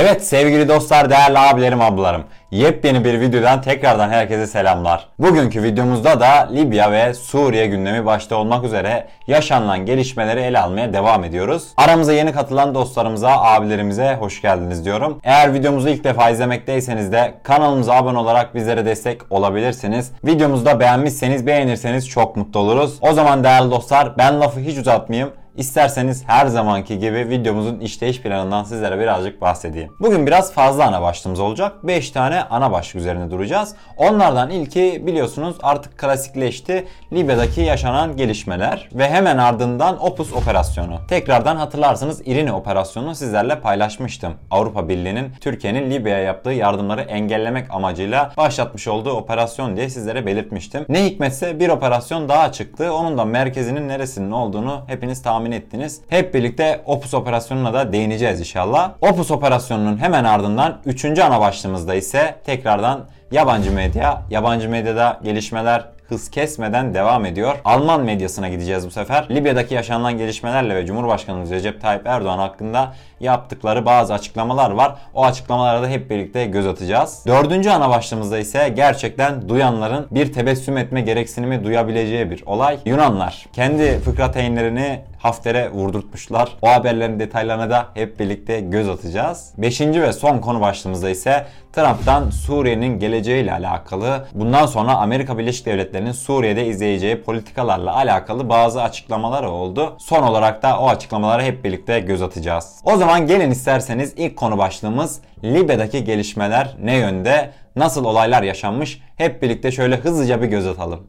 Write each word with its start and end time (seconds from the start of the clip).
Evet 0.00 0.24
sevgili 0.26 0.68
dostlar, 0.68 1.10
değerli 1.10 1.38
abilerim, 1.38 1.80
ablalarım. 1.80 2.24
Yepyeni 2.50 3.04
bir 3.04 3.20
videodan 3.20 3.62
tekrardan 3.62 4.10
herkese 4.10 4.46
selamlar. 4.46 5.08
Bugünkü 5.18 5.62
videomuzda 5.62 6.20
da 6.20 6.48
Libya 6.52 6.92
ve 6.92 7.14
Suriye 7.14 7.66
gündemi 7.66 8.06
başta 8.06 8.36
olmak 8.36 8.64
üzere 8.64 9.08
yaşanılan 9.26 9.86
gelişmeleri 9.86 10.40
ele 10.40 10.58
almaya 10.58 10.92
devam 10.92 11.24
ediyoruz. 11.24 11.68
Aramıza 11.76 12.12
yeni 12.12 12.32
katılan 12.32 12.74
dostlarımıza, 12.74 13.30
abilerimize 13.30 14.16
hoş 14.20 14.42
geldiniz 14.42 14.84
diyorum. 14.84 15.20
Eğer 15.24 15.54
videomuzu 15.54 15.88
ilk 15.88 16.04
defa 16.04 16.30
izlemekteyseniz 16.30 17.12
de 17.12 17.34
kanalımıza 17.42 17.94
abone 17.94 18.18
olarak 18.18 18.54
bizlere 18.54 18.86
destek 18.86 19.32
olabilirsiniz. 19.32 20.12
Videomuzu 20.24 20.66
da 20.66 20.80
beğenmişseniz, 20.80 21.46
beğenirseniz 21.46 22.08
çok 22.08 22.36
mutlu 22.36 22.60
oluruz. 22.60 22.98
O 23.00 23.12
zaman 23.12 23.44
değerli 23.44 23.70
dostlar 23.70 24.18
ben 24.18 24.40
lafı 24.40 24.60
hiç 24.60 24.78
uzatmayayım. 24.78 25.32
İsterseniz 25.58 26.24
her 26.26 26.46
zamanki 26.46 26.98
gibi 26.98 27.28
videomuzun 27.28 27.80
işleyiş 27.80 28.20
planından 28.20 28.64
sizlere 28.64 29.00
birazcık 29.00 29.40
bahsedeyim. 29.40 29.92
Bugün 30.00 30.26
biraz 30.26 30.52
fazla 30.52 30.86
ana 30.86 31.02
başlığımız 31.02 31.40
olacak. 31.40 31.72
5 31.82 32.10
tane 32.10 32.42
ana 32.42 32.72
başlık 32.72 32.96
üzerine 32.96 33.30
duracağız. 33.30 33.74
Onlardan 33.96 34.50
ilki 34.50 35.06
biliyorsunuz 35.06 35.56
artık 35.62 35.98
klasikleşti. 35.98 36.86
Libya'daki 37.12 37.60
yaşanan 37.60 38.16
gelişmeler 38.16 38.88
ve 38.94 39.08
hemen 39.08 39.38
ardından 39.38 40.04
Opus 40.04 40.32
operasyonu. 40.32 40.98
Tekrardan 41.08 41.56
hatırlarsınız 41.56 42.22
İrini 42.28 42.52
operasyonunu 42.52 43.14
sizlerle 43.14 43.60
paylaşmıştım. 43.60 44.34
Avrupa 44.50 44.88
Birliği'nin 44.88 45.32
Türkiye'nin 45.40 45.90
Libya'ya 45.90 46.24
yaptığı 46.24 46.50
yardımları 46.52 47.00
engellemek 47.00 47.74
amacıyla 47.74 48.32
başlatmış 48.36 48.88
olduğu 48.88 49.12
operasyon 49.12 49.76
diye 49.76 49.90
sizlere 49.90 50.26
belirtmiştim. 50.26 50.84
Ne 50.88 51.04
hikmetse 51.04 51.60
bir 51.60 51.68
operasyon 51.68 52.28
daha 52.28 52.52
çıktı. 52.52 52.94
Onun 52.94 53.18
da 53.18 53.24
merkezinin 53.24 53.88
neresinin 53.88 54.30
olduğunu 54.30 54.84
hepiniz 54.86 55.22
tahmin 55.22 55.47
ettiniz. 55.52 56.00
Hep 56.08 56.34
birlikte 56.34 56.80
Opus 56.86 57.14
operasyonuna 57.14 57.74
da 57.74 57.92
değineceğiz 57.92 58.40
inşallah. 58.40 58.92
Opus 59.00 59.30
operasyonunun 59.30 59.98
hemen 59.98 60.24
ardından 60.24 60.78
3. 60.84 61.04
ana 61.04 61.40
başlığımızda 61.40 61.94
ise 61.94 62.34
tekrardan 62.46 63.08
yabancı 63.32 63.72
medya, 63.72 64.22
yabancı 64.30 64.68
medyada 64.68 65.20
gelişmeler 65.24 65.84
hız 66.08 66.30
kesmeden 66.30 66.94
devam 66.94 67.24
ediyor. 67.26 67.56
Alman 67.64 68.00
medyasına 68.00 68.48
gideceğiz 68.48 68.86
bu 68.86 68.90
sefer. 68.90 69.26
Libya'daki 69.30 69.74
yaşanılan 69.74 70.18
gelişmelerle 70.18 70.74
ve 70.74 70.86
Cumhurbaşkanımız 70.86 71.50
Recep 71.50 71.80
Tayyip 71.80 72.06
Erdoğan 72.06 72.38
hakkında 72.38 72.94
yaptıkları 73.20 73.86
bazı 73.86 74.14
açıklamalar 74.14 74.70
var. 74.70 74.94
O 75.14 75.24
açıklamalara 75.24 75.82
da 75.82 75.88
hep 75.88 76.10
birlikte 76.10 76.46
göz 76.46 76.66
atacağız. 76.66 77.24
Dördüncü 77.26 77.70
ana 77.70 77.90
başlığımızda 77.90 78.38
ise 78.38 78.68
gerçekten 78.68 79.48
duyanların 79.48 80.06
bir 80.10 80.32
tebessüm 80.32 80.78
etme 80.78 81.00
gereksinimi 81.00 81.64
duyabileceği 81.64 82.30
bir 82.30 82.42
olay. 82.46 82.78
Yunanlar 82.84 83.46
kendi 83.52 83.98
fıkrateynlerini 83.98 85.00
Hafter'e 85.18 85.70
vurdurtmuşlar. 85.70 86.56
O 86.62 86.68
haberlerin 86.68 87.20
detaylarına 87.20 87.70
da 87.70 87.86
hep 87.94 88.20
birlikte 88.20 88.60
göz 88.60 88.88
atacağız. 88.88 89.52
Beşinci 89.58 90.02
ve 90.02 90.12
son 90.12 90.38
konu 90.38 90.60
başlığımızda 90.60 91.10
ise 91.10 91.46
Trump'tan 91.72 92.30
Suriye'nin 92.30 92.98
geleceğiyle 92.98 93.52
alakalı 93.52 94.26
bundan 94.34 94.66
sonra 94.66 94.94
Amerika 94.94 95.38
Birleşik 95.38 95.66
Devletleri'nin 95.66 96.12
Suriye'de 96.12 96.66
izleyeceği 96.66 97.22
politikalarla 97.22 97.96
alakalı 97.96 98.48
bazı 98.48 98.82
açıklamaları 98.82 99.50
oldu. 99.50 99.96
Son 99.98 100.22
olarak 100.22 100.62
da 100.62 100.80
o 100.80 100.88
açıklamalara 100.88 101.42
hep 101.42 101.64
birlikte 101.64 102.00
göz 102.00 102.22
atacağız. 102.22 102.80
O 102.84 102.96
zaman 102.96 103.26
gelin 103.26 103.50
isterseniz 103.50 104.14
ilk 104.16 104.36
konu 104.36 104.58
başlığımız 104.58 105.20
Libya'daki 105.44 106.04
gelişmeler 106.04 106.76
ne 106.82 106.96
yönde, 106.96 107.50
nasıl 107.76 108.04
olaylar 108.04 108.42
yaşanmış 108.42 109.00
hep 109.16 109.42
birlikte 109.42 109.72
şöyle 109.72 109.96
hızlıca 109.96 110.42
bir 110.42 110.46
göz 110.46 110.66
atalım. 110.66 111.00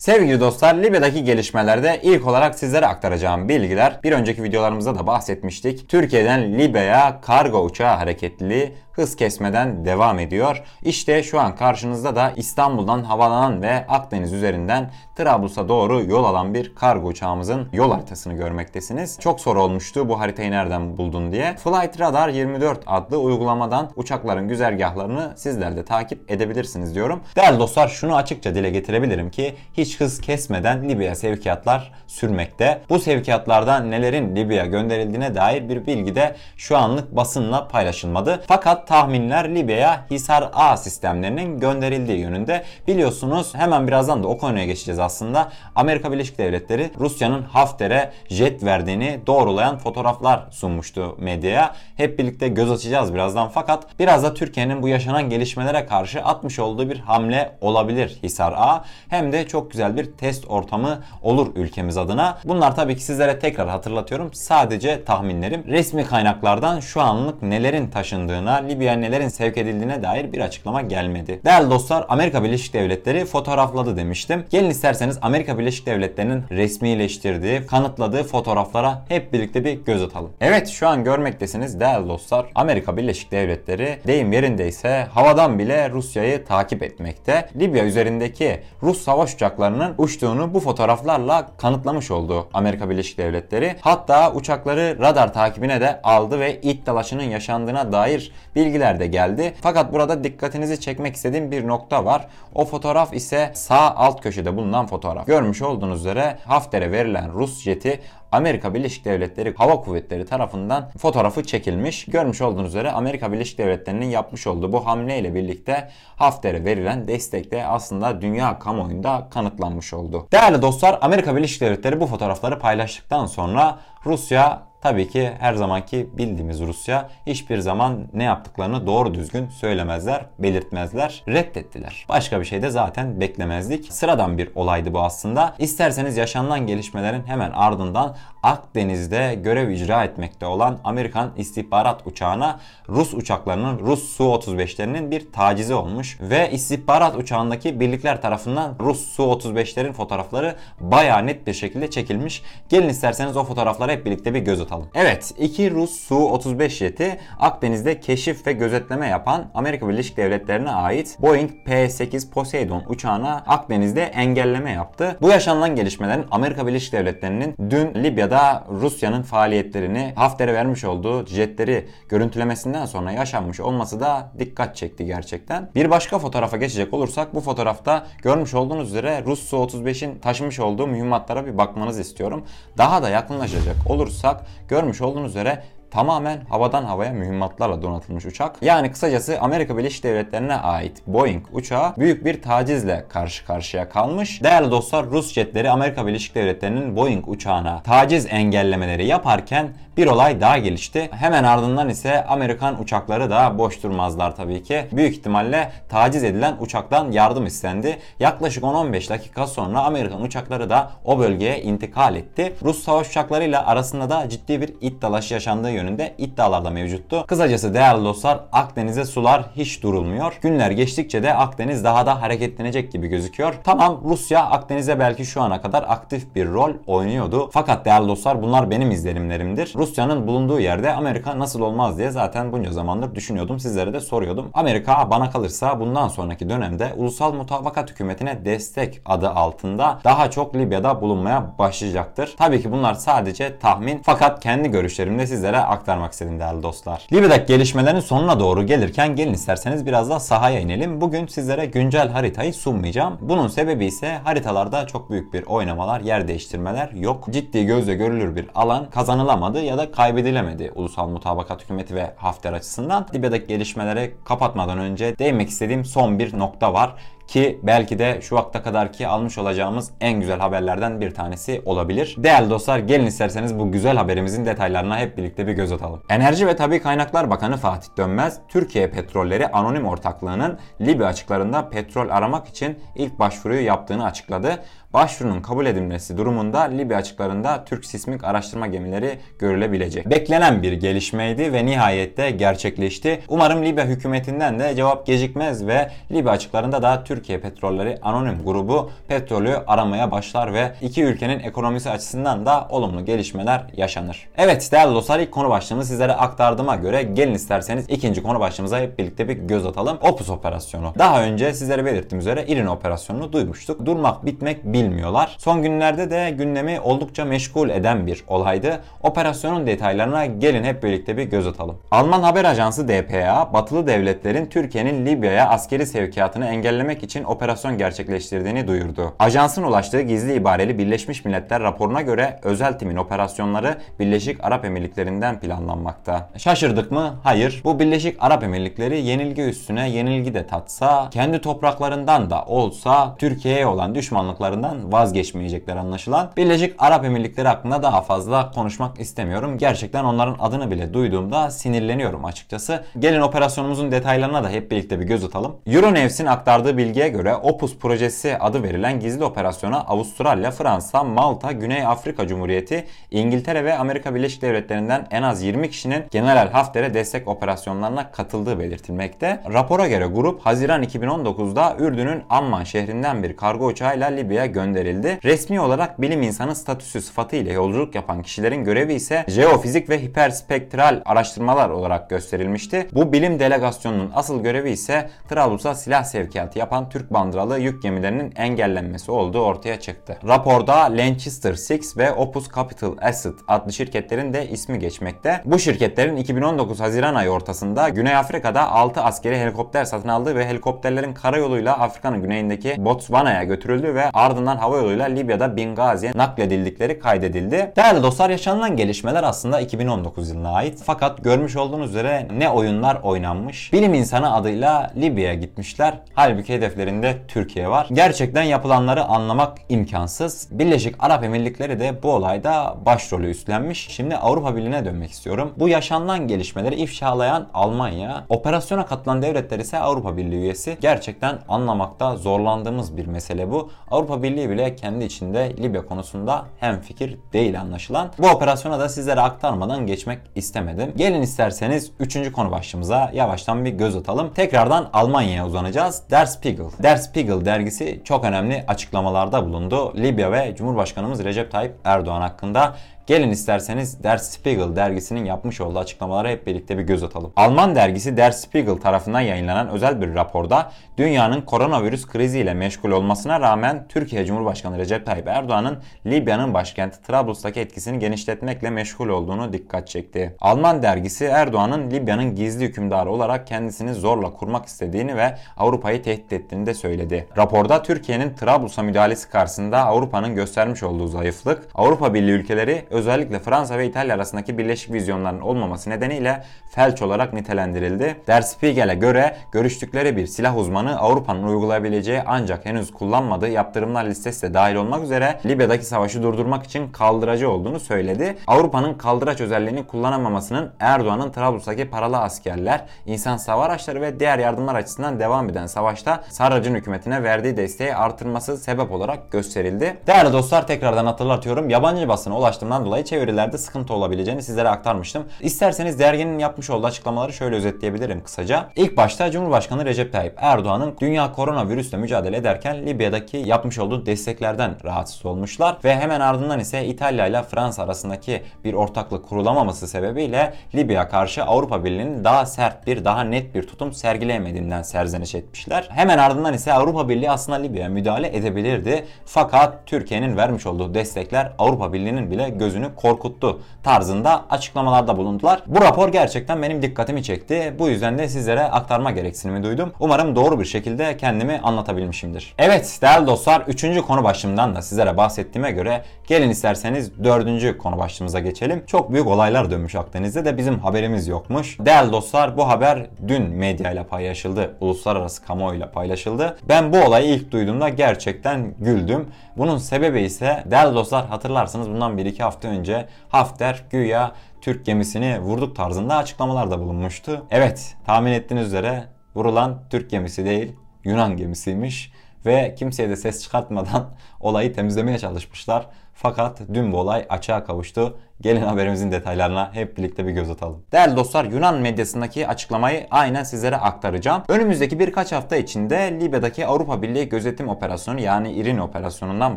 Sevgili 0.00 0.40
dostlar 0.40 0.74
Libya'daki 0.74 1.24
gelişmelerde 1.24 2.00
ilk 2.02 2.26
olarak 2.26 2.58
sizlere 2.58 2.86
aktaracağım 2.86 3.48
bilgiler 3.48 4.00
bir 4.04 4.12
önceki 4.12 4.42
videolarımızda 4.42 4.98
da 4.98 5.06
bahsetmiştik. 5.06 5.88
Türkiye'den 5.88 6.58
Libya'ya 6.58 7.20
kargo 7.20 7.64
uçağı 7.64 7.96
hareketliliği 7.96 8.74
hız 8.92 9.16
kesmeden 9.16 9.84
devam 9.84 10.18
ediyor. 10.18 10.62
İşte 10.82 11.22
şu 11.22 11.40
an 11.40 11.56
karşınızda 11.56 12.16
da 12.16 12.32
İstanbul'dan 12.36 13.04
havalanan 13.04 13.62
ve 13.62 13.86
Akdeniz 13.86 14.32
üzerinden 14.32 14.90
Trablus'a 15.16 15.68
doğru 15.68 16.04
yol 16.04 16.24
alan 16.24 16.54
bir 16.54 16.74
kargo 16.74 17.08
uçağımızın 17.08 17.68
yol 17.72 17.92
haritasını 17.92 18.34
görmektesiniz. 18.34 19.18
Çok 19.20 19.40
soru 19.40 19.62
olmuştu 19.62 20.08
bu 20.08 20.20
haritayı 20.20 20.50
nereden 20.50 20.96
buldun 20.96 21.32
diye. 21.32 21.56
Flight 21.56 22.00
Radar 22.00 22.28
24 22.28 22.82
adlı 22.86 23.18
uygulamadan 23.18 23.90
uçakların 23.96 24.48
güzergahlarını 24.48 25.32
sizler 25.36 25.76
de 25.76 25.84
takip 25.84 26.30
edebilirsiniz 26.30 26.94
diyorum. 26.94 27.20
Değerli 27.36 27.58
dostlar 27.58 27.88
şunu 27.88 28.16
açıkça 28.16 28.54
dile 28.54 28.70
getirebilirim 28.70 29.30
ki 29.30 29.54
hiç 29.72 29.89
hız 29.96 30.20
kesmeden 30.20 30.88
Libya 30.88 31.14
sevkiyatlar 31.14 31.92
sürmekte. 32.06 32.82
Bu 32.90 32.98
sevkiyatlardan 32.98 33.90
nelerin 33.90 34.36
Libya'ya 34.36 34.66
gönderildiğine 34.66 35.34
dair 35.34 35.68
bir 35.68 35.86
bilgi 35.86 36.14
de 36.14 36.36
şu 36.56 36.76
anlık 36.76 37.16
basınla 37.16 37.68
paylaşılmadı. 37.68 38.42
Fakat 38.48 38.88
tahminler 38.88 39.54
Libya'ya 39.54 40.06
Hisar 40.10 40.50
A 40.52 40.76
sistemlerinin 40.76 41.60
gönderildiği 41.60 42.18
yönünde. 42.18 42.64
Biliyorsunuz 42.86 43.54
hemen 43.54 43.86
birazdan 43.86 44.22
da 44.22 44.28
o 44.28 44.38
konuya 44.38 44.64
geçeceğiz 44.64 44.98
aslında. 44.98 45.52
Amerika 45.74 46.12
Birleşik 46.12 46.38
Devletleri 46.38 46.90
Rusya'nın 47.00 47.42
Hafter'e 47.42 48.12
jet 48.28 48.64
verdiğini 48.64 49.20
doğrulayan 49.26 49.78
fotoğraflar 49.78 50.42
sunmuştu 50.50 51.16
medyaya. 51.18 51.74
Hep 51.96 52.18
birlikte 52.18 52.48
göz 52.48 52.70
açacağız 52.70 53.14
birazdan 53.14 53.48
fakat 53.48 53.98
biraz 53.98 54.22
da 54.22 54.34
Türkiye'nin 54.34 54.82
bu 54.82 54.88
yaşanan 54.88 55.30
gelişmelere 55.30 55.86
karşı 55.86 56.22
atmış 56.24 56.58
olduğu 56.58 56.90
bir 56.90 56.98
hamle 56.98 57.52
olabilir 57.60 58.18
Hisar 58.22 58.52
A. 58.56 58.84
Hem 59.08 59.32
de 59.32 59.48
çok 59.48 59.70
güzel 59.70 59.79
bir 59.96 60.04
test 60.04 60.50
ortamı 60.50 60.98
olur 61.22 61.56
ülkemiz 61.56 61.96
adına. 61.96 62.38
Bunlar 62.44 62.76
tabii 62.76 62.96
ki 62.96 63.02
sizlere 63.02 63.38
tekrar 63.38 63.68
hatırlatıyorum. 63.68 64.32
Sadece 64.32 65.04
tahminlerim. 65.04 65.64
Resmi 65.66 66.04
kaynaklardan 66.04 66.80
şu 66.80 67.00
anlık 67.00 67.42
nelerin 67.42 67.86
taşındığına, 67.86 68.52
Libya'ya 68.52 68.98
nelerin 68.98 69.28
sevk 69.28 69.58
edildiğine 69.58 70.02
dair 70.02 70.32
bir 70.32 70.40
açıklama 70.40 70.82
gelmedi. 70.82 71.40
Değerli 71.44 71.70
dostlar 71.70 72.06
Amerika 72.08 72.44
Birleşik 72.44 72.74
Devletleri 72.74 73.24
fotoğrafladı 73.24 73.96
demiştim. 73.96 74.44
Gelin 74.50 74.70
isterseniz 74.70 75.18
Amerika 75.22 75.58
Birleşik 75.58 75.86
Devletleri'nin 75.86 76.44
resmileştirdiği, 76.50 77.66
kanıtladığı 77.66 78.24
fotoğraflara 78.24 79.02
hep 79.08 79.32
birlikte 79.32 79.64
bir 79.64 79.72
göz 79.72 80.02
atalım. 80.02 80.30
Evet 80.40 80.68
şu 80.68 80.88
an 80.88 81.04
görmektesiniz 81.04 81.80
değerli 81.80 82.08
dostlar. 82.08 82.46
Amerika 82.54 82.96
Birleşik 82.96 83.32
Devletleri 83.32 83.98
deyim 84.06 84.32
yerindeyse 84.32 85.06
havadan 85.10 85.58
bile 85.58 85.90
Rusya'yı 85.90 86.44
takip 86.44 86.82
etmekte. 86.82 87.48
Libya 87.56 87.84
üzerindeki 87.84 88.60
Rus 88.82 89.00
savaş 89.02 89.38
uçaklarının 89.70 89.94
uçtuğunu 89.98 90.54
bu 90.54 90.60
fotoğraflarla 90.60 91.46
kanıtlamış 91.56 92.10
oldu 92.10 92.48
Amerika 92.54 92.90
Birleşik 92.90 93.18
Devletleri. 93.18 93.76
Hatta 93.80 94.32
uçakları 94.32 94.96
radar 95.00 95.32
takibine 95.32 95.80
de 95.80 96.00
aldı 96.02 96.40
ve 96.40 96.60
ilk 96.60 96.86
dalaşının 96.86 97.22
yaşandığına 97.22 97.92
dair 97.92 98.32
bilgiler 98.56 99.00
de 99.00 99.06
geldi. 99.06 99.54
Fakat 99.62 99.92
burada 99.92 100.24
dikkatinizi 100.24 100.80
çekmek 100.80 101.14
istediğim 101.14 101.50
bir 101.50 101.68
nokta 101.68 102.04
var. 102.04 102.26
O 102.54 102.64
fotoğraf 102.64 103.14
ise 103.14 103.50
sağ 103.54 103.94
alt 103.96 104.20
köşede 104.20 104.56
bulunan 104.56 104.86
fotoğraf. 104.86 105.26
Görmüş 105.26 105.62
olduğunuz 105.62 106.00
üzere 106.00 106.38
Hafter'e 106.44 106.92
verilen 106.92 107.32
Rus 107.32 107.62
jeti 107.62 108.00
Amerika 108.32 108.74
Birleşik 108.74 109.04
Devletleri 109.04 109.54
Hava 109.54 109.80
Kuvvetleri 109.80 110.26
tarafından 110.26 110.90
fotoğrafı 110.98 111.42
çekilmiş. 111.42 112.04
Görmüş 112.04 112.40
olduğunuz 112.40 112.68
üzere 112.68 112.90
Amerika 112.90 113.32
Birleşik 113.32 113.58
Devletleri'nin 113.58 114.06
yapmış 114.06 114.46
olduğu 114.46 114.72
bu 114.72 114.86
hamleyle 114.86 115.34
birlikte 115.34 115.88
Hafter'e 116.16 116.64
verilen 116.64 117.08
destek 117.08 117.50
de 117.50 117.66
aslında 117.66 118.20
dünya 118.20 118.58
kamuoyunda 118.58 119.28
kanıtlanmış 119.30 119.94
oldu. 119.94 120.28
Değerli 120.32 120.62
dostlar 120.62 120.98
Amerika 121.00 121.36
Birleşik 121.36 121.60
Devletleri 121.60 122.00
bu 122.00 122.06
fotoğrafları 122.06 122.58
paylaştıktan 122.58 123.26
sonra 123.26 123.78
Rusya 124.06 124.69
Tabii 124.80 125.08
ki 125.08 125.32
her 125.38 125.54
zamanki 125.54 126.08
bildiğimiz 126.12 126.60
Rusya 126.60 127.08
hiçbir 127.26 127.58
zaman 127.58 128.08
ne 128.12 128.24
yaptıklarını 128.24 128.86
doğru 128.86 129.14
düzgün 129.14 129.48
söylemezler, 129.48 130.26
belirtmezler, 130.38 131.22
reddettiler. 131.28 132.06
Başka 132.08 132.40
bir 132.40 132.44
şey 132.44 132.62
de 132.62 132.70
zaten 132.70 133.20
beklemezdik. 133.20 133.92
Sıradan 133.92 134.38
bir 134.38 134.50
olaydı 134.54 134.94
bu 134.94 135.00
aslında. 135.00 135.54
İsterseniz 135.58 136.16
yaşanılan 136.16 136.66
gelişmelerin 136.66 137.22
hemen 137.26 137.50
ardından 137.50 138.16
Akdeniz'de 138.42 139.38
görev 139.44 139.70
icra 139.70 140.04
etmekte 140.04 140.46
olan 140.46 140.78
Amerikan 140.84 141.30
istihbarat 141.36 142.06
uçağına 142.06 142.60
Rus 142.88 143.14
uçaklarının, 143.14 143.78
Rus 143.78 144.16
Su-35'lerinin 144.16 145.10
bir 145.10 145.32
tacizi 145.32 145.74
olmuş 145.74 146.18
ve 146.20 146.50
istihbarat 146.50 147.16
uçağındaki 147.16 147.80
birlikler 147.80 148.22
tarafından 148.22 148.74
Rus 148.80 149.06
Su-35'lerin 149.06 149.92
fotoğrafları 149.92 150.56
bayağı 150.80 151.26
net 151.26 151.46
bir 151.46 151.52
şekilde 151.52 151.90
çekilmiş. 151.90 152.42
Gelin 152.68 152.88
isterseniz 152.88 153.36
o 153.36 153.44
fotoğraflara 153.44 153.92
hep 153.92 154.06
birlikte 154.06 154.34
bir 154.34 154.40
göz 154.40 154.60
atalım. 154.60 154.69
Atalım. 154.70 154.88
Evet, 154.94 155.34
iki 155.38 155.70
Rus 155.70 155.90
Su-35 155.90 156.68
jeti 156.68 157.18
Akdeniz'de 157.38 158.00
keşif 158.00 158.46
ve 158.46 158.52
gözetleme 158.52 159.08
yapan 159.08 159.50
Amerika 159.54 159.88
Birleşik 159.88 160.16
Devletleri'ne 160.16 160.70
ait 160.70 161.16
Boeing 161.18 161.50
P-8 161.64 162.30
Poseidon 162.30 162.84
uçağına 162.88 163.44
Akdeniz'de 163.46 164.02
engelleme 164.02 164.70
yaptı. 164.70 165.16
Bu 165.20 165.30
yaşanılan 165.30 165.76
gelişmelerin 165.76 166.24
Amerika 166.30 166.66
Birleşik 166.66 166.92
Devletleri'nin 166.92 167.54
dün 167.70 167.94
Libya'da 167.94 168.64
Rusya'nın 168.70 169.22
faaliyetlerini 169.22 170.12
Hafter'e 170.16 170.54
vermiş 170.54 170.84
olduğu 170.84 171.26
jetleri 171.26 171.86
görüntülemesinden 172.08 172.86
sonra 172.86 173.12
yaşanmış 173.12 173.60
olması 173.60 174.00
da 174.00 174.32
dikkat 174.38 174.76
çekti 174.76 175.06
gerçekten. 175.06 175.70
Bir 175.74 175.90
başka 175.90 176.18
fotoğrafa 176.18 176.56
geçecek 176.56 176.94
olursak 176.94 177.34
bu 177.34 177.40
fotoğrafta 177.40 178.06
görmüş 178.22 178.54
olduğunuz 178.54 178.88
üzere 178.88 179.22
Rus 179.26 179.48
Su-35'in 179.48 180.18
taşımış 180.18 180.60
olduğu 180.60 180.86
mühimmatlara 180.86 181.46
bir 181.46 181.58
bakmanızı 181.58 182.00
istiyorum. 182.00 182.44
Daha 182.78 183.02
da 183.02 183.08
yakınlaşacak 183.08 183.76
olursak 183.86 184.40
görmüş 184.70 185.00
olduğunuz 185.00 185.30
üzere 185.30 185.62
tamamen 185.90 186.40
havadan 186.48 186.84
havaya 186.84 187.12
mühimmatlarla 187.12 187.82
donatılmış 187.82 188.26
uçak. 188.26 188.56
Yani 188.62 188.92
kısacası 188.92 189.40
Amerika 189.40 189.78
Birleşik 189.78 190.04
Devletleri'ne 190.04 190.54
ait 190.54 191.02
Boeing 191.06 191.46
uçağı 191.52 191.96
büyük 191.96 192.24
bir 192.24 192.42
tacizle 192.42 193.04
karşı 193.08 193.46
karşıya 193.46 193.88
kalmış. 193.88 194.42
Değerli 194.42 194.70
dostlar 194.70 195.06
Rus 195.06 195.32
jetleri 195.32 195.70
Amerika 195.70 196.06
Birleşik 196.06 196.34
Devletleri'nin 196.34 196.96
Boeing 196.96 197.28
uçağına 197.28 197.82
taciz 197.82 198.26
engellemeleri 198.30 199.06
yaparken 199.06 199.68
bir 199.96 200.06
olay 200.06 200.40
daha 200.40 200.58
gelişti. 200.58 201.08
Hemen 201.12 201.44
ardından 201.44 201.88
ise 201.88 202.24
Amerikan 202.24 202.82
uçakları 202.82 203.30
da 203.30 203.58
boş 203.58 203.82
durmazlar 203.82 204.36
tabii 204.36 204.62
ki. 204.62 204.84
Büyük 204.92 205.16
ihtimalle 205.16 205.72
taciz 205.88 206.24
edilen 206.24 206.56
uçaktan 206.60 207.12
yardım 207.12 207.46
istendi. 207.46 207.98
Yaklaşık 208.20 208.64
10-15 208.64 209.08
dakika 209.08 209.46
sonra 209.46 209.80
Amerikan 209.80 210.22
uçakları 210.22 210.70
da 210.70 210.90
o 211.04 211.18
bölgeye 211.18 211.62
intikal 211.62 212.16
etti. 212.16 212.52
Rus 212.64 212.82
savaş 212.82 213.08
uçaklarıyla 213.08 213.66
arasında 213.66 214.10
da 214.10 214.28
ciddi 214.28 214.60
bir 214.60 214.74
it 214.80 215.02
dalaşı 215.02 215.34
yaşandığı 215.34 215.70
yönünde 215.80 216.14
iddialar 216.18 216.60
mevcuttu. 216.70 217.24
Kısacası 217.26 217.74
değerli 217.74 218.04
dostlar 218.04 218.40
Akdeniz'e 218.52 219.04
sular 219.04 219.44
hiç 219.56 219.82
durulmuyor. 219.82 220.38
Günler 220.42 220.70
geçtikçe 220.70 221.22
de 221.22 221.34
Akdeniz 221.34 221.84
daha 221.84 222.06
da 222.06 222.22
hareketlenecek 222.22 222.92
gibi 222.92 223.08
gözüküyor. 223.08 223.54
Tamam 223.64 224.00
Rusya 224.04 224.46
Akdeniz'e 224.46 224.98
belki 224.98 225.24
şu 225.24 225.42
ana 225.42 225.60
kadar 225.60 225.84
aktif 225.88 226.34
bir 226.34 226.46
rol 226.48 226.72
oynuyordu. 226.86 227.50
Fakat 227.52 227.84
değerli 227.84 228.08
dostlar 228.08 228.42
bunlar 228.42 228.70
benim 228.70 228.90
izlenimlerimdir. 228.90 229.72
Rusya'nın 229.76 230.26
bulunduğu 230.26 230.60
yerde 230.60 230.92
Amerika 230.92 231.38
nasıl 231.38 231.60
olmaz 231.60 231.98
diye 231.98 232.10
zaten 232.10 232.52
bunca 232.52 232.72
zamandır 232.72 233.14
düşünüyordum. 233.14 233.60
Sizlere 233.60 233.92
de 233.92 234.00
soruyordum. 234.00 234.50
Amerika 234.54 235.10
bana 235.10 235.30
kalırsa 235.30 235.80
bundan 235.80 236.08
sonraki 236.08 236.50
dönemde 236.50 236.92
ulusal 236.96 237.32
mutabakat 237.32 237.90
hükümetine 237.90 238.44
destek 238.44 239.00
adı 239.06 239.30
altında 239.30 239.98
daha 240.04 240.30
çok 240.30 240.54
Libya'da 240.54 241.00
bulunmaya 241.00 241.54
başlayacaktır. 241.58 242.34
Tabii 242.38 242.62
ki 242.62 242.72
bunlar 242.72 242.94
sadece 242.94 243.58
tahmin 243.58 244.00
fakat 244.04 244.40
kendi 244.40 244.70
görüşlerimde 244.70 245.26
sizlere 245.26 245.58
aktarmak 245.70 246.12
istedim 246.12 246.40
değerli 246.40 246.62
dostlar. 246.62 247.06
Libya'daki 247.12 247.46
gelişmelerin 247.46 248.00
sonuna 248.00 248.40
doğru 248.40 248.66
gelirken 248.66 249.16
gelin 249.16 249.32
isterseniz 249.32 249.86
biraz 249.86 250.10
daha 250.10 250.20
sahaya 250.20 250.60
inelim. 250.60 251.00
Bugün 251.00 251.26
sizlere 251.26 251.66
güncel 251.66 252.08
haritayı 252.08 252.54
sunmayacağım. 252.54 253.18
Bunun 253.20 253.48
sebebi 253.48 253.84
ise 253.84 254.20
haritalarda 254.24 254.86
çok 254.86 255.10
büyük 255.10 255.32
bir 255.32 255.42
oynamalar, 255.42 256.00
yer 256.00 256.28
değiştirmeler 256.28 256.90
yok. 256.90 257.26
Ciddi 257.30 257.66
gözle 257.66 257.94
görülür 257.94 258.36
bir 258.36 258.46
alan 258.54 258.90
kazanılamadı 258.90 259.60
ya 259.62 259.78
da 259.78 259.92
kaybedilemedi 259.92 260.72
Ulusal 260.74 261.08
Mutabakat 261.08 261.62
Hükümeti 261.62 261.94
ve 261.94 262.14
Hafter 262.16 262.52
açısından. 262.52 263.06
Libya'daki 263.14 263.46
gelişmeleri 263.46 264.14
kapatmadan 264.24 264.78
önce 264.78 265.18
değinmek 265.18 265.48
istediğim 265.48 265.84
son 265.84 266.18
bir 266.18 266.38
nokta 266.38 266.72
var 266.72 266.94
ki 267.30 267.60
belki 267.62 267.98
de 267.98 268.20
şu 268.20 268.34
vakta 268.34 268.62
kadar 268.62 268.92
ki 268.92 269.08
almış 269.08 269.38
olacağımız 269.38 269.90
en 270.00 270.20
güzel 270.20 270.38
haberlerden 270.38 271.00
bir 271.00 271.14
tanesi 271.14 271.62
olabilir. 271.64 272.14
Değerli 272.18 272.50
dostlar 272.50 272.78
gelin 272.78 273.06
isterseniz 273.06 273.58
bu 273.58 273.72
güzel 273.72 273.96
haberimizin 273.96 274.46
detaylarına 274.46 274.98
hep 274.98 275.16
birlikte 275.16 275.46
bir 275.46 275.52
göz 275.52 275.72
atalım. 275.72 276.02
Enerji 276.08 276.46
ve 276.46 276.56
Tabi 276.56 276.82
Kaynaklar 276.82 277.30
Bakanı 277.30 277.56
Fatih 277.56 277.88
Dönmez, 277.96 278.38
Türkiye 278.48 278.90
Petrolleri 278.90 279.48
Anonim 279.48 279.86
Ortaklığı'nın 279.86 280.58
Libya 280.80 281.06
açıklarında 281.06 281.68
petrol 281.68 282.08
aramak 282.08 282.48
için 282.48 282.78
ilk 282.94 283.18
başvuruyu 283.18 283.64
yaptığını 283.64 284.04
açıkladı. 284.04 284.62
Başvurunun 284.94 285.40
kabul 285.40 285.66
edilmesi 285.66 286.18
durumunda 286.18 286.60
Libya 286.60 286.98
açıklarında 286.98 287.64
Türk 287.64 287.84
sismik 287.84 288.24
araştırma 288.24 288.66
gemileri 288.66 289.18
görülebilecek. 289.38 290.10
Beklenen 290.10 290.62
bir 290.62 290.72
gelişmeydi 290.72 291.52
ve 291.52 291.66
nihayette 291.66 292.30
gerçekleşti. 292.30 293.22
Umarım 293.28 293.64
Libya 293.64 293.86
hükümetinden 293.86 294.58
de 294.58 294.76
cevap 294.76 295.06
gecikmez 295.06 295.66
ve 295.66 295.90
Libya 296.10 296.32
açıklarında 296.32 296.82
da 296.82 297.04
Türkiye 297.04 297.40
Petrolleri 297.40 297.98
Anonim 298.02 298.44
Grubu 298.44 298.90
petrolü 299.08 299.56
aramaya 299.66 300.10
başlar 300.10 300.54
ve 300.54 300.72
iki 300.82 301.04
ülkenin 301.04 301.40
ekonomisi 301.40 301.90
açısından 301.90 302.46
da 302.46 302.66
olumlu 302.70 303.04
gelişmeler 303.04 303.62
yaşanır. 303.76 304.28
Evet 304.36 304.68
değerli 304.72 304.94
dostlar 304.94 305.20
ilk 305.20 305.32
konu 305.32 305.50
başlığını 305.50 305.84
sizlere 305.84 306.12
aktardığıma 306.12 306.76
göre 306.76 307.02
gelin 307.02 307.34
isterseniz 307.34 307.84
ikinci 307.88 308.22
konu 308.22 308.40
başlığımıza 308.40 308.80
hep 308.80 308.98
birlikte 308.98 309.28
bir 309.28 309.36
göz 309.36 309.66
atalım. 309.66 309.98
Opus 310.02 310.30
operasyonu. 310.30 310.94
Daha 310.98 311.22
önce 311.22 311.54
sizlere 311.54 311.84
belirttiğim 311.84 312.20
üzere 312.20 312.44
İrin 312.46 312.66
operasyonunu 312.66 313.32
duymuştuk. 313.32 313.86
Durmak 313.86 314.26
bitmek 314.26 314.64
bilmiyorlar. 314.80 315.36
Son 315.38 315.62
günlerde 315.62 316.10
de 316.10 316.30
gündemi 316.30 316.80
oldukça 316.80 317.24
meşgul 317.24 317.70
eden 317.70 318.06
bir 318.06 318.24
olaydı. 318.28 318.80
Operasyonun 319.02 319.66
detaylarına 319.66 320.26
gelin 320.26 320.64
hep 320.64 320.82
birlikte 320.82 321.16
bir 321.16 321.24
göz 321.24 321.46
atalım. 321.46 321.78
Alman 321.90 322.22
haber 322.22 322.44
ajansı 322.44 322.88
DPA, 322.88 323.52
batılı 323.52 323.86
devletlerin 323.86 324.46
Türkiye'nin 324.46 325.06
Libya'ya 325.06 325.48
askeri 325.48 325.86
sevkiyatını 325.86 326.46
engellemek 326.46 327.02
için 327.02 327.24
operasyon 327.24 327.78
gerçekleştirdiğini 327.78 328.68
duyurdu. 328.68 329.14
Ajansın 329.18 329.62
ulaştığı 329.62 330.00
gizli 330.00 330.34
ibareli 330.34 330.78
Birleşmiş 330.78 331.24
Milletler 331.24 331.62
raporuna 331.62 332.02
göre 332.02 332.40
özel 332.42 332.78
timin 332.78 332.96
operasyonları 332.96 333.76
Birleşik 333.98 334.44
Arap 334.44 334.64
Emirlikleri'nden 334.64 335.40
planlanmakta. 335.40 336.28
Şaşırdık 336.36 336.90
mı? 336.90 337.14
Hayır. 337.22 337.60
Bu 337.64 337.78
Birleşik 337.78 338.16
Arap 338.20 338.42
Emirlikleri 338.42 339.00
yenilgi 339.00 339.42
üstüne 339.42 339.90
yenilgi 339.90 340.34
de 340.34 340.46
tatsa, 340.46 341.10
kendi 341.10 341.40
topraklarından 341.40 342.30
da 342.30 342.44
olsa 342.44 343.14
Türkiye'ye 343.18 343.66
olan 343.66 343.94
düşmanlıklarından 343.94 344.69
vazgeçmeyecekler 344.84 345.76
anlaşılan. 345.76 346.30
Birleşik 346.36 346.74
Arap 346.78 347.04
Emirlikleri 347.04 347.48
hakkında 347.48 347.82
daha 347.82 348.02
fazla 348.02 348.50
konuşmak 348.50 349.00
istemiyorum. 349.00 349.58
Gerçekten 349.58 350.04
onların 350.04 350.36
adını 350.40 350.70
bile 350.70 350.94
duyduğumda 350.94 351.50
sinirleniyorum 351.50 352.24
açıkçası. 352.24 352.84
Gelin 352.98 353.20
operasyonumuzun 353.20 353.92
detaylarına 353.92 354.44
da 354.44 354.50
hep 354.50 354.70
birlikte 354.70 355.00
bir 355.00 355.04
göz 355.04 355.24
atalım. 355.24 355.56
Euronews'in 355.66 356.26
aktardığı 356.26 356.76
bilgiye 356.76 357.08
göre 357.08 357.36
Opus 357.36 357.78
projesi 357.78 358.38
adı 358.38 358.62
verilen 358.62 359.00
gizli 359.00 359.24
operasyona 359.24 359.80
Avustralya, 359.80 360.50
Fransa, 360.50 361.04
Malta, 361.04 361.52
Güney 361.52 361.86
Afrika 361.86 362.26
Cumhuriyeti, 362.26 362.86
İngiltere 363.10 363.64
ve 363.64 363.78
Amerika 363.78 364.14
Birleşik 364.14 364.42
Devletleri'nden 364.42 365.06
en 365.10 365.22
az 365.22 365.42
20 365.42 365.70
kişinin 365.70 366.04
General 366.10 366.50
Hafter'e 366.50 366.94
destek 366.94 367.28
operasyonlarına 367.28 368.10
katıldığı 368.10 368.58
belirtilmekte. 368.58 369.42
Rapora 369.52 369.88
göre 369.88 370.06
grup 370.06 370.40
Haziran 370.40 370.82
2019'da 370.82 371.76
Ürdün'ün 371.78 372.22
Amman 372.30 372.64
şehrinden 372.64 373.22
bir 373.22 373.36
kargo 373.36 373.66
uçağıyla 373.66 374.08
Libya'ya 374.08 374.46
gönderildi. 374.60 375.18
Resmi 375.24 375.60
olarak 375.60 376.00
bilim 376.00 376.22
insanı 376.22 376.54
statüsü 376.54 377.00
sıfatıyla 377.00 377.52
yolculuk 377.52 377.94
yapan 377.94 378.22
kişilerin 378.22 378.64
görevi 378.64 378.94
ise 378.94 379.24
jeofizik 379.28 379.88
ve 379.88 380.02
hiperspektral 380.02 381.02
araştırmalar 381.04 381.70
olarak 381.70 382.10
gösterilmişti. 382.10 382.88
Bu 382.92 383.12
bilim 383.12 383.40
delegasyonunun 383.40 384.12
asıl 384.14 384.42
görevi 384.42 384.70
ise 384.70 385.10
Trablus'a 385.28 385.74
silah 385.74 386.04
sevkiyatı 386.04 386.58
yapan 386.58 386.88
Türk 386.88 387.12
bandıralı 387.12 387.58
yük 387.58 387.82
gemilerinin 387.82 388.32
engellenmesi 388.36 389.10
olduğu 389.10 389.40
ortaya 389.40 389.80
çıktı. 389.80 390.18
Raporda 390.28 390.76
Lancaster 390.76 391.50
6 391.50 391.98
ve 391.98 392.12
Opus 392.12 392.54
Capital 392.56 392.96
Asset 393.00 393.34
adlı 393.48 393.72
şirketlerin 393.72 394.32
de 394.32 394.48
ismi 394.48 394.78
geçmekte. 394.78 395.42
Bu 395.44 395.58
şirketlerin 395.58 396.16
2019 396.16 396.80
Haziran 396.80 397.14
ayı 397.14 397.30
ortasında 397.30 397.88
Güney 397.88 398.16
Afrika'da 398.16 398.70
6 398.70 399.00
askeri 399.00 399.38
helikopter 399.38 399.84
satın 399.84 400.08
aldığı 400.08 400.34
ve 400.34 400.46
helikopterlerin 400.46 401.14
karayoluyla 401.14 401.78
Afrika'nın 401.78 402.22
güneyindeki 402.22 402.74
Botswana'ya 402.78 403.44
götürüldü 403.44 403.94
ve 403.94 404.10
ardından 404.14 404.49
hava 404.56 404.76
yoluyla 404.76 405.06
Libya'da 405.06 405.56
Bingazi'ye 405.56 406.12
nakledildikleri 406.16 406.98
kaydedildi. 406.98 407.72
Değerli 407.76 408.02
dostlar 408.02 408.30
yaşanılan 408.30 408.76
gelişmeler 408.76 409.22
aslında 409.22 409.60
2019 409.60 410.30
yılına 410.30 410.52
ait. 410.52 410.82
Fakat 410.84 411.24
görmüş 411.24 411.56
olduğunuz 411.56 411.90
üzere 411.90 412.28
ne 412.38 412.50
oyunlar 412.50 412.98
oynanmış. 413.02 413.72
Bilim 413.72 413.94
insanı 413.94 414.34
adıyla 414.34 414.92
Libya'ya 414.96 415.34
gitmişler. 415.34 415.94
Halbuki 416.14 416.54
hedeflerinde 416.54 417.16
Türkiye 417.28 417.68
var. 417.68 417.86
Gerçekten 417.92 418.42
yapılanları 418.42 419.04
anlamak 419.04 419.58
imkansız. 419.68 420.48
Birleşik 420.50 420.94
Arap 420.98 421.24
Emirlikleri 421.24 421.80
de 421.80 422.02
bu 422.02 422.12
olayda 422.12 422.76
başrolü 422.86 423.30
üstlenmiş. 423.30 423.88
Şimdi 423.90 424.16
Avrupa 424.16 424.56
Birliği'ne 424.56 424.84
dönmek 424.84 425.10
istiyorum. 425.10 425.52
Bu 425.56 425.68
yaşanılan 425.68 426.28
gelişmeleri 426.28 426.74
ifşalayan 426.74 427.46
Almanya, 427.54 428.24
operasyona 428.28 428.86
katılan 428.86 429.22
devletler 429.22 429.58
ise 429.58 429.78
Avrupa 429.78 430.16
Birliği 430.16 430.36
üyesi. 430.36 430.78
Gerçekten 430.80 431.38
anlamakta 431.48 432.16
zorlandığımız 432.16 432.96
bir 432.96 433.06
mesele 433.06 433.50
bu. 433.50 433.70
Avrupa 433.90 434.22
Birliği 434.22 434.39
bile 434.48 434.76
kendi 434.76 435.04
içinde 435.04 435.56
Libya 435.62 435.86
konusunda 435.86 436.44
hemfikir 436.60 437.18
değil 437.32 437.60
anlaşılan. 437.60 438.12
Bu 438.18 438.28
operasyona 438.28 438.80
da 438.80 438.88
sizlere 438.88 439.20
aktarmadan 439.20 439.86
geçmek 439.86 440.18
istemedim. 440.34 440.92
Gelin 440.96 441.22
isterseniz 441.22 441.90
3. 442.00 442.32
konu 442.32 442.50
başlığımıza 442.50 443.10
yavaştan 443.14 443.64
bir 443.64 443.70
göz 443.70 443.96
atalım. 443.96 444.34
Tekrardan 444.34 444.90
Almanya'ya 444.92 445.46
uzanacağız. 445.46 446.02
Der 446.10 446.26
Spiegel. 446.26 446.64
Der 446.82 446.96
Spiegel 446.96 447.44
dergisi 447.44 448.00
çok 448.04 448.24
önemli 448.24 448.64
açıklamalarda 448.68 449.44
bulundu. 449.44 449.94
Libya 449.96 450.32
ve 450.32 450.54
Cumhurbaşkanımız 450.56 451.24
Recep 451.24 451.50
Tayyip 451.52 451.74
Erdoğan 451.84 452.20
hakkında 452.20 452.76
gelin 453.10 453.30
isterseniz 453.30 454.02
Der 454.04 454.16
Spiegel 454.16 454.76
dergisinin 454.76 455.24
yapmış 455.24 455.60
olduğu 455.60 455.78
açıklamalara 455.78 456.28
hep 456.28 456.46
birlikte 456.46 456.78
bir 456.78 456.82
göz 456.82 457.02
atalım. 457.02 457.32
Alman 457.36 457.74
dergisi 457.74 458.16
Der 458.16 458.30
Spiegel 458.30 458.76
tarafından 458.76 459.20
yayınlanan 459.20 459.68
özel 459.68 460.00
bir 460.00 460.14
raporda 460.14 460.72
dünyanın 460.98 461.40
koronavirüs 461.40 462.06
kriziyle 462.06 462.54
meşgul 462.54 462.90
olmasına 462.90 463.40
rağmen 463.40 463.86
Türkiye 463.88 464.24
Cumhurbaşkanı 464.26 464.78
Recep 464.78 465.06
Tayyip 465.06 465.28
Erdoğan'ın 465.28 465.78
Libya'nın 466.06 466.54
başkenti 466.54 467.02
Trablus'taki 467.02 467.60
etkisini 467.60 467.98
genişletmekle 467.98 468.70
meşgul 468.70 469.08
olduğunu 469.08 469.52
dikkat 469.52 469.88
çekti. 469.88 470.36
Alman 470.40 470.82
dergisi 470.82 471.24
Erdoğan'ın 471.24 471.90
Libya'nın 471.90 472.34
gizli 472.34 472.64
hükümdarı 472.64 473.10
olarak 473.10 473.46
kendisini 473.46 473.94
zorla 473.94 474.32
kurmak 474.32 474.66
istediğini 474.66 475.16
ve 475.16 475.38
Avrupa'yı 475.56 476.02
tehdit 476.02 476.32
ettiğini 476.32 476.66
de 476.66 476.74
söyledi. 476.74 477.28
Raporda 477.36 477.82
Türkiye'nin 477.82 478.34
Trablus'a 478.34 478.82
müdahalesi 478.82 479.30
karşısında 479.30 479.86
Avrupa'nın 479.86 480.34
göstermiş 480.34 480.82
olduğu 480.82 481.08
zayıflık, 481.08 481.68
Avrupa 481.74 482.14
Birliği 482.14 482.32
ülkeleri 482.32 482.84
özellikle 483.00 483.38
Fransa 483.38 483.78
ve 483.78 483.86
İtalya 483.86 484.14
arasındaki 484.14 484.58
birleşik 484.58 484.92
vizyonların 484.92 485.40
olmaması 485.40 485.90
nedeniyle 485.90 486.44
felç 486.70 487.02
olarak 487.02 487.32
nitelendirildi. 487.32 488.16
Der 488.26 488.42
Spiegel'e 488.42 488.94
göre 488.94 489.36
görüştükleri 489.52 490.16
bir 490.16 490.26
silah 490.26 490.56
uzmanı 490.56 490.98
Avrupa'nın 490.98 491.42
uygulayabileceği 491.42 492.22
ancak 492.26 492.66
henüz 492.66 492.92
kullanmadığı 492.92 493.48
yaptırımlar 493.48 494.04
listesi 494.04 494.42
de 494.42 494.54
dahil 494.54 494.74
olmak 494.74 495.02
üzere 495.02 495.40
Libya'daki 495.46 495.84
savaşı 495.84 496.22
durdurmak 496.22 496.64
için 496.64 496.92
kaldıracı 496.92 497.50
olduğunu 497.50 497.80
söyledi. 497.80 498.36
Avrupa'nın 498.46 498.94
kaldıraç 498.94 499.40
özelliğini 499.40 499.86
kullanamamasının 499.86 500.70
Erdoğan'ın 500.80 501.30
Trablus'taki 501.30 501.90
paralı 501.90 502.18
askerler, 502.18 502.84
insan 503.06 503.38
hava 503.46 503.64
araçları 503.64 504.00
ve 504.00 504.20
diğer 504.20 504.38
yardımlar 504.38 504.74
açısından 504.74 505.20
devam 505.20 505.48
eden 505.48 505.66
savaşta 505.66 506.24
Sarrac'ın 506.28 506.74
hükümetine 506.74 507.22
verdiği 507.22 507.56
desteği 507.56 507.94
artırması 507.94 508.58
sebep 508.58 508.92
olarak 508.92 509.32
gösterildi. 509.32 509.96
Değerli 510.06 510.32
dostlar 510.32 510.66
tekrardan 510.66 511.06
hatırlatıyorum. 511.06 511.70
Yabancı 511.70 512.08
basına 512.08 512.38
ulaştığımdan 512.38 512.84
çevirilerde 513.04 513.58
sıkıntı 513.58 513.94
olabileceğini 513.94 514.42
sizlere 514.42 514.68
aktarmıştım. 514.68 515.24
İsterseniz 515.40 515.98
derginin 515.98 516.38
yapmış 516.38 516.70
olduğu 516.70 516.86
açıklamaları 516.86 517.32
şöyle 517.32 517.56
özetleyebilirim 517.56 518.24
kısaca. 518.24 518.68
İlk 518.76 518.96
başta 518.96 519.30
Cumhurbaşkanı 519.30 519.84
Recep 519.84 520.12
Tayyip 520.12 520.34
Erdoğan'ın 520.36 520.94
dünya 521.00 521.32
koronavirüsle 521.32 521.98
mücadele 521.98 522.36
ederken 522.36 522.86
Libya'daki 522.86 523.36
yapmış 523.36 523.78
olduğu 523.78 524.06
desteklerden 524.06 524.76
rahatsız 524.84 525.26
olmuşlar 525.26 525.76
ve 525.84 525.96
hemen 525.96 526.20
ardından 526.20 526.60
ise 526.60 526.86
İtalya 526.86 527.26
ile 527.26 527.42
Fransa 527.42 527.82
arasındaki 527.82 528.42
bir 528.64 528.74
ortaklık 528.74 529.28
kurulamaması 529.28 529.88
sebebiyle 529.88 530.54
Libya 530.74 531.08
karşı 531.08 531.44
Avrupa 531.44 531.84
Birliği'nin 531.84 532.24
daha 532.24 532.46
sert 532.46 532.86
bir, 532.86 533.04
daha 533.04 533.24
net 533.24 533.54
bir 533.54 533.62
tutum 533.62 533.92
sergileyemediğinden 533.92 534.82
serzeniş 534.82 535.34
etmişler. 535.34 535.88
Hemen 535.90 536.18
ardından 536.18 536.54
ise 536.54 536.72
Avrupa 536.72 537.08
Birliği 537.08 537.30
aslında 537.30 537.58
Libya'ya 537.58 537.88
müdahale 537.88 538.36
edebilirdi. 538.36 539.04
Fakat 539.24 539.86
Türkiye'nin 539.86 540.36
vermiş 540.36 540.66
olduğu 540.66 540.94
destekler 540.94 541.52
Avrupa 541.58 541.92
Birliği'nin 541.92 542.30
bile 542.30 542.48
gözünü 542.70 542.94
korkuttu 542.94 543.60
tarzında 543.82 544.44
açıklamalarda 544.50 545.16
bulundular. 545.16 545.62
Bu 545.66 545.80
rapor 545.80 546.08
gerçekten 546.08 546.62
benim 546.62 546.82
dikkatimi 546.82 547.22
çekti. 547.22 547.74
Bu 547.78 547.88
yüzden 547.88 548.18
de 548.18 548.28
sizlere 548.28 548.62
aktarma 548.62 549.10
gereksinimi 549.10 549.62
duydum. 549.62 549.92
Umarım 550.00 550.36
doğru 550.36 550.60
bir 550.60 550.64
şekilde 550.64 551.16
kendimi 551.16 551.60
anlatabilmişimdir. 551.62 552.54
Evet 552.58 552.98
değerli 553.02 553.26
dostlar 553.26 553.62
3. 553.66 554.00
konu 554.00 554.24
başlığımdan 554.24 554.74
da 554.74 554.82
sizlere 554.82 555.16
bahsettiğime 555.16 555.70
göre 555.70 556.04
gelin 556.26 556.50
isterseniz 556.50 557.24
4. 557.24 557.78
konu 557.78 557.98
başlığımıza 557.98 558.40
geçelim. 558.40 558.82
Çok 558.86 559.12
büyük 559.12 559.26
olaylar 559.26 559.70
dönmüş 559.70 559.94
Akdeniz'de 559.94 560.44
de 560.44 560.56
bizim 560.56 560.78
haberimiz 560.78 561.28
yokmuş. 561.28 561.78
Değerli 561.80 562.12
dostlar 562.12 562.56
bu 562.56 562.68
haber 562.68 563.06
dün 563.28 563.42
medyayla 563.42 564.06
paylaşıldı. 564.06 564.76
Uluslararası 564.80 565.44
kamuoyuyla 565.44 565.90
paylaşıldı. 565.90 566.56
Ben 566.68 566.92
bu 566.92 566.98
olayı 566.98 567.28
ilk 567.28 567.50
duyduğumda 567.50 567.88
gerçekten 567.88 568.74
güldüm. 568.78 569.26
Bunun 569.56 569.78
sebebi 569.78 570.20
ise 570.20 570.64
değerli 570.70 570.94
dostlar 570.94 571.26
hatırlarsınız 571.26 571.90
bundan 571.90 572.18
1-2 572.18 572.42
hafta 572.42 572.59
önce 572.68 573.08
Hafter 573.28 573.84
güya 573.90 574.32
Türk 574.60 574.86
gemisini 574.86 575.40
vurduk 575.40 575.76
tarzında 575.76 576.16
açıklamalarda 576.16 576.80
bulunmuştu. 576.80 577.46
Evet 577.50 577.96
tahmin 578.06 578.32
ettiğiniz 578.32 578.66
üzere 578.66 579.04
vurulan 579.34 579.82
Türk 579.90 580.10
gemisi 580.10 580.44
değil 580.44 580.76
Yunan 581.04 581.36
gemisiymiş 581.36 582.12
ve 582.46 582.74
kimseye 582.78 583.08
de 583.08 583.16
ses 583.16 583.42
çıkartmadan 583.42 584.10
olayı 584.40 584.74
temizlemeye 584.74 585.18
çalışmışlar. 585.18 585.86
Fakat 586.14 586.60
dün 586.74 586.92
bu 586.92 586.96
olay 586.96 587.26
açığa 587.28 587.64
kavuştu. 587.64 588.18
Gelin 588.40 588.60
haberimizin 588.60 589.12
detaylarına 589.12 589.70
hep 589.72 589.96
birlikte 589.96 590.26
bir 590.26 590.30
göz 590.30 590.50
atalım. 590.50 590.82
Değerli 590.92 591.16
dostlar 591.16 591.44
Yunan 591.44 591.80
medyasındaki 591.80 592.48
açıklamayı 592.48 593.06
aynen 593.10 593.42
sizlere 593.42 593.76
aktaracağım. 593.76 594.42
Önümüzdeki 594.48 594.98
birkaç 594.98 595.32
hafta 595.32 595.56
içinde 595.56 596.18
Libya'daki 596.20 596.66
Avrupa 596.66 597.02
Birliği 597.02 597.28
gözetim 597.28 597.68
operasyonu 597.68 598.20
yani 598.20 598.52
İrini 598.52 598.82
operasyonundan 598.82 599.56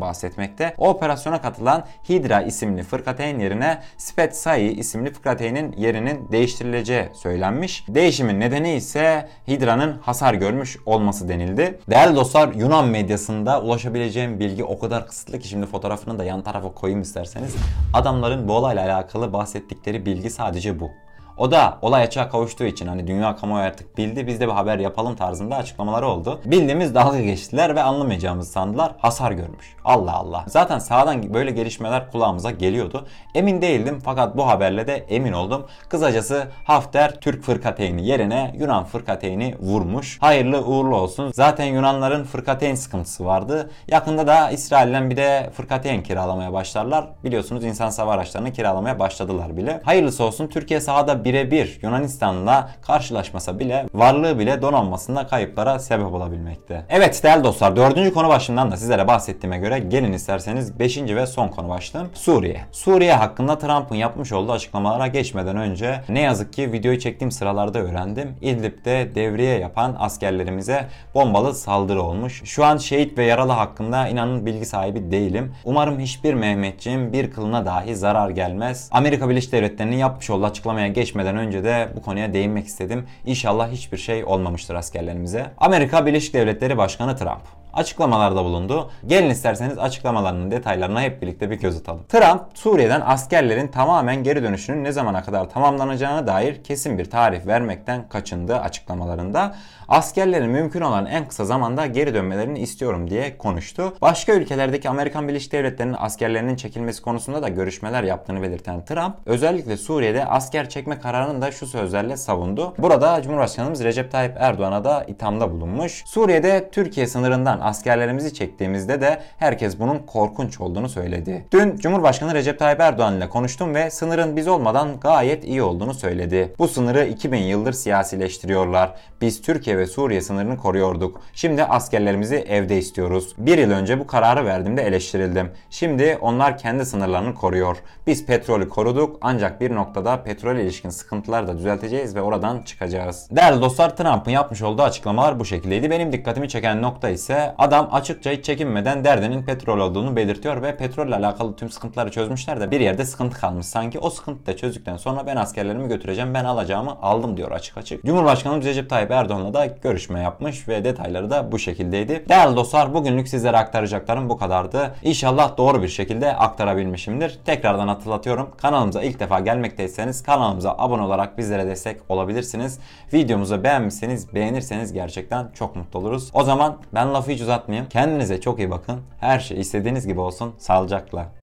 bahsetmekte. 0.00 0.74
O 0.78 0.88
operasyona 0.88 1.42
katılan 1.42 1.84
Hidra 2.08 2.42
isimli 2.42 2.82
fırkateyn 2.82 3.38
yerine 3.38 3.78
Spetsai 3.96 4.72
isimli 4.72 5.12
fırkateynin 5.12 5.74
yerinin 5.76 6.28
değiştirileceği 6.32 7.08
söylenmiş. 7.12 7.84
Değişimin 7.88 8.40
nedeni 8.40 8.74
ise 8.74 9.28
Hidra'nın 9.48 9.98
hasar 9.98 10.34
görmüş 10.34 10.76
olması 10.86 11.28
denildi. 11.28 11.78
Değerli 11.90 12.16
dostlar 12.16 12.54
Yunan 12.54 12.88
medyasında 12.88 13.62
ulaşabileceğim 13.62 14.40
bilgi 14.40 14.64
o 14.64 14.78
kadar 14.78 15.06
kısıtlı 15.06 15.38
ki 15.38 15.48
şimdi 15.48 15.66
fotoğrafını 15.66 16.18
da 16.18 16.24
yan 16.24 16.42
tarafa 16.42 16.72
koyayım 16.72 17.02
isterseniz. 17.02 17.56
Adamların 17.94 18.48
bu 18.48 18.54
olayla 18.74 18.96
alakalı 18.96 19.32
bahsettikleri 19.32 20.06
bilgi 20.06 20.30
sadece 20.30 20.80
bu. 20.80 20.90
O 21.38 21.50
da 21.50 21.78
olay 21.82 22.02
açığa 22.02 22.28
kavuştuğu 22.28 22.64
için 22.64 22.86
hani 22.86 23.06
dünya 23.06 23.36
kamuoyu 23.36 23.64
artık 23.64 23.98
bildi 23.98 24.26
biz 24.26 24.40
de 24.40 24.46
bir 24.46 24.52
haber 24.52 24.78
yapalım 24.78 25.16
tarzında 25.16 25.56
açıklamaları 25.56 26.06
oldu. 26.08 26.40
Bildiğimiz 26.44 26.94
dalga 26.94 27.20
geçtiler 27.20 27.76
ve 27.76 27.82
anlamayacağımızı 27.82 28.50
sandılar. 28.50 28.92
Hasar 28.98 29.32
görmüş. 29.32 29.76
Allah 29.84 30.12
Allah. 30.12 30.44
Zaten 30.48 30.78
sağdan 30.78 31.34
böyle 31.34 31.50
gelişmeler 31.50 32.10
kulağımıza 32.10 32.50
geliyordu. 32.50 33.06
Emin 33.34 33.62
değildim 33.62 33.98
fakat 34.04 34.36
bu 34.36 34.46
haberle 34.46 34.86
de 34.86 34.94
emin 35.08 35.32
oldum. 35.32 35.66
Kısacası 35.88 36.46
Hafter 36.64 37.20
Türk 37.20 37.44
fırkateyni 37.44 38.06
yerine 38.06 38.54
Yunan 38.58 38.84
fırkateyni 38.84 39.54
vurmuş. 39.60 40.18
Hayırlı 40.20 40.64
uğurlu 40.64 40.96
olsun. 40.96 41.32
Zaten 41.34 41.64
Yunanların 41.64 42.24
fırkateyn 42.24 42.74
sıkıntısı 42.74 43.24
vardı. 43.24 43.70
Yakında 43.88 44.26
da 44.26 44.50
İsrail'den 44.50 45.10
bir 45.10 45.16
de 45.16 45.50
fırkateyn 45.56 46.02
kiralamaya 46.02 46.52
başlarlar. 46.52 47.08
Biliyorsunuz 47.24 47.64
insan 47.64 47.90
hava 47.90 48.12
araçlarını 48.12 48.52
kiralamaya 48.52 48.98
başladılar 48.98 49.56
bile. 49.56 49.80
Hayırlısı 49.84 50.24
olsun 50.24 50.46
Türkiye 50.46 50.80
sahada 50.80 51.23
birebir 51.24 51.78
Yunanistan'la 51.82 52.70
karşılaşmasa 52.82 53.58
bile 53.58 53.86
varlığı 53.94 54.38
bile 54.38 54.62
donanmasında 54.62 55.26
kayıplara 55.26 55.78
sebep 55.78 56.06
olabilmekte. 56.06 56.84
Evet 56.88 57.20
değerli 57.22 57.44
dostlar 57.44 57.76
dördüncü 57.76 58.14
konu 58.14 58.28
başlığından 58.28 58.70
da 58.70 58.76
sizlere 58.76 59.08
bahsettiğime 59.08 59.58
göre 59.58 59.78
gelin 59.78 60.12
isterseniz 60.12 60.78
beşinci 60.78 61.16
ve 61.16 61.26
son 61.26 61.48
konu 61.48 61.68
başlığım 61.68 62.08
Suriye. 62.14 62.60
Suriye 62.72 63.14
hakkında 63.14 63.58
Trump'ın 63.58 63.94
yapmış 63.94 64.32
olduğu 64.32 64.52
açıklamalara 64.52 65.06
geçmeden 65.06 65.56
önce 65.56 66.00
ne 66.08 66.20
yazık 66.20 66.52
ki 66.52 66.72
videoyu 66.72 66.98
çektiğim 66.98 67.30
sıralarda 67.30 67.78
öğrendim. 67.78 68.36
İdlib'de 68.40 69.14
devriye 69.14 69.58
yapan 69.58 69.96
askerlerimize 69.98 70.86
bombalı 71.14 71.54
saldırı 71.54 72.02
olmuş. 72.02 72.42
Şu 72.44 72.64
an 72.64 72.76
şehit 72.76 73.18
ve 73.18 73.24
yaralı 73.24 73.52
hakkında 73.52 74.08
inanın 74.08 74.46
bilgi 74.46 74.66
sahibi 74.66 75.10
değilim. 75.10 75.54
Umarım 75.64 75.98
hiçbir 75.98 76.34
Mehmetçiğin 76.34 77.12
bir 77.12 77.30
kılına 77.30 77.66
dahi 77.66 77.96
zarar 77.96 78.30
gelmez. 78.30 78.88
Amerika 78.92 79.28
Birleşik 79.28 79.52
Devletleri'nin 79.52 79.96
yapmış 79.96 80.30
olduğu 80.30 80.46
açıklamaya 80.46 80.88
geçmeden 80.88 81.13
önce 81.20 81.64
de 81.64 81.88
bu 81.96 82.02
konuya 82.02 82.32
değinmek 82.32 82.66
istedim. 82.66 83.06
İnşallah 83.26 83.70
hiçbir 83.70 83.98
şey 83.98 84.24
olmamıştır 84.24 84.74
askerlerimize. 84.74 85.46
Amerika 85.58 86.06
Birleşik 86.06 86.34
Devletleri 86.34 86.78
Başkanı 86.78 87.16
Trump 87.16 87.64
açıklamalarda 87.74 88.44
bulundu. 88.44 88.90
Gelin 89.06 89.30
isterseniz 89.30 89.78
açıklamalarının 89.78 90.50
detaylarına 90.50 91.02
hep 91.02 91.22
birlikte 91.22 91.50
bir 91.50 91.60
göz 91.60 91.76
atalım. 91.76 92.04
Trump, 92.08 92.42
Suriye'den 92.54 93.02
askerlerin 93.06 93.68
tamamen 93.68 94.22
geri 94.22 94.42
dönüşünün 94.42 94.84
ne 94.84 94.92
zamana 94.92 95.22
kadar 95.22 95.50
tamamlanacağına 95.50 96.26
dair 96.26 96.64
kesin 96.64 96.98
bir 96.98 97.10
tarih 97.10 97.46
vermekten 97.46 98.08
kaçındı 98.08 98.56
açıklamalarında. 98.56 99.54
Askerlerin 99.88 100.50
mümkün 100.50 100.80
olan 100.80 101.06
en 101.06 101.28
kısa 101.28 101.44
zamanda 101.44 101.86
geri 101.86 102.14
dönmelerini 102.14 102.58
istiyorum 102.58 103.10
diye 103.10 103.38
konuştu. 103.38 103.92
Başka 104.02 104.32
ülkelerdeki 104.32 104.88
Amerikan 104.88 105.28
Birleşik 105.28 105.52
Devletleri'nin 105.52 105.96
askerlerinin 105.98 106.56
çekilmesi 106.56 107.02
konusunda 107.02 107.42
da 107.42 107.48
görüşmeler 107.48 108.02
yaptığını 108.02 108.42
belirten 108.42 108.84
Trump, 108.84 109.14
özellikle 109.26 109.76
Suriye'de 109.76 110.26
asker 110.26 110.68
çekme 110.68 110.98
kararını 110.98 111.42
da 111.42 111.52
şu 111.52 111.66
sözlerle 111.66 112.16
savundu. 112.16 112.74
Burada 112.78 113.22
Cumhurbaşkanımız 113.22 113.84
Recep 113.84 114.12
Tayyip 114.12 114.32
Erdoğan'a 114.38 114.84
da 114.84 115.04
ithamda 115.04 115.50
bulunmuş. 115.50 116.02
Suriye'de 116.06 116.68
Türkiye 116.72 117.06
sınırından 117.06 117.60
askerlerimizi 117.60 118.34
çektiğimizde 118.34 119.00
de 119.00 119.22
herkes 119.38 119.78
bunun 119.78 119.98
korkunç 119.98 120.60
olduğunu 120.60 120.88
söyledi. 120.88 121.46
Dün 121.52 121.76
Cumhurbaşkanı 121.76 122.34
Recep 122.34 122.58
Tayyip 122.58 122.80
Erdoğan 122.80 123.16
ile 123.16 123.28
konuştum 123.28 123.74
ve 123.74 123.90
sınırın 123.90 124.36
biz 124.36 124.48
olmadan 124.48 125.00
gayet 125.00 125.44
iyi 125.44 125.62
olduğunu 125.62 125.94
söyledi. 125.94 126.54
Bu 126.58 126.68
sınırı 126.68 127.06
2000 127.06 127.38
yıldır 127.38 127.72
siyasileştiriyorlar. 127.72 128.94
Biz 129.20 129.42
Türkiye 129.42 129.73
ve 129.78 129.86
Suriye 129.86 130.20
sınırını 130.20 130.56
koruyorduk. 130.56 131.20
Şimdi 131.34 131.64
askerlerimizi 131.64 132.36
evde 132.36 132.78
istiyoruz. 132.78 133.34
Bir 133.38 133.58
yıl 133.58 133.70
önce 133.70 133.98
bu 133.98 134.06
kararı 134.06 134.44
verdiğimde 134.44 134.82
eleştirildim. 134.82 135.50
Şimdi 135.70 136.18
onlar 136.20 136.58
kendi 136.58 136.86
sınırlarını 136.86 137.34
koruyor. 137.34 137.76
Biz 138.06 138.26
petrolü 138.26 138.68
koruduk 138.68 139.18
ancak 139.20 139.60
bir 139.60 139.74
noktada 139.74 140.22
petrol 140.22 140.56
ilişkin 140.56 140.88
sıkıntılar 140.88 141.48
da 141.48 141.58
düzelteceğiz 141.58 142.16
ve 142.16 142.22
oradan 142.22 142.62
çıkacağız. 142.62 143.28
Değerli 143.30 143.60
dostlar 143.60 143.96
Trump'ın 143.96 144.30
yapmış 144.30 144.62
olduğu 144.62 144.82
açıklamalar 144.82 145.40
bu 145.40 145.44
şekildeydi. 145.44 145.90
Benim 145.90 146.12
dikkatimi 146.12 146.48
çeken 146.48 146.82
nokta 146.82 147.08
ise 147.08 147.54
adam 147.58 147.88
açıkça 147.92 148.30
hiç 148.30 148.44
çekinmeden 148.44 149.04
derdinin 149.04 149.42
petrol 149.42 149.78
olduğunu 149.78 150.16
belirtiyor 150.16 150.62
ve 150.62 150.76
petrolle 150.76 151.16
alakalı 151.16 151.56
tüm 151.56 151.70
sıkıntıları 151.70 152.10
çözmüşler 152.10 152.60
de 152.60 152.70
bir 152.70 152.80
yerde 152.80 153.04
sıkıntı 153.04 153.40
kalmış. 153.40 153.66
Sanki 153.66 153.98
o 153.98 154.10
sıkıntı 154.10 154.46
da 154.46 154.56
çözdükten 154.56 154.96
sonra 154.96 155.26
ben 155.26 155.36
askerlerimi 155.36 155.88
götüreceğim 155.88 156.34
ben 156.34 156.44
alacağımı 156.44 156.90
aldım 157.02 157.36
diyor 157.36 157.50
açık 157.50 157.78
açık. 157.78 158.04
Cumhurbaşkanımız 158.04 158.66
Recep 158.66 158.90
Tayyip 158.90 159.10
Erdoğan'la 159.10 159.54
da 159.54 159.63
görüşme 159.66 160.20
yapmış 160.20 160.68
ve 160.68 160.84
detayları 160.84 161.30
da 161.30 161.52
bu 161.52 161.58
şekildeydi. 161.58 162.24
Değerli 162.28 162.56
dostlar 162.56 162.94
bugünlük 162.94 163.28
sizlere 163.28 163.56
aktaracaklarım 163.56 164.28
bu 164.28 164.38
kadardı. 164.38 164.94
İnşallah 165.02 165.56
doğru 165.56 165.82
bir 165.82 165.88
şekilde 165.88 166.36
aktarabilmişimdir. 166.36 167.38
Tekrardan 167.44 167.88
hatırlatıyorum. 167.88 168.50
Kanalımıza 168.56 169.02
ilk 169.02 169.20
defa 169.20 169.40
gelmekteyseniz 169.40 170.22
kanalımıza 170.22 170.74
abone 170.78 171.02
olarak 171.02 171.38
bizlere 171.38 171.66
destek 171.66 172.00
olabilirsiniz. 172.08 172.78
Videomuzu 173.12 173.64
beğenmişseniz 173.64 174.34
beğenirseniz 174.34 174.92
gerçekten 174.92 175.48
çok 175.54 175.76
mutlu 175.76 175.98
oluruz. 175.98 176.30
O 176.34 176.44
zaman 176.44 176.76
ben 176.94 177.14
lafı 177.14 177.30
hiç 177.30 177.40
uzatmayayım. 177.40 177.88
Kendinize 177.88 178.40
çok 178.40 178.58
iyi 178.58 178.70
bakın. 178.70 179.00
Her 179.20 179.38
şey 179.38 179.60
istediğiniz 179.60 180.06
gibi 180.06 180.20
olsun. 180.20 180.54
Sağlıcakla. 180.58 181.43